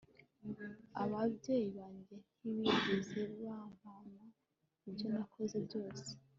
[1.03, 4.23] ababyeyi banjye ntibigeze bampana
[4.89, 6.07] ibyo nakoze byose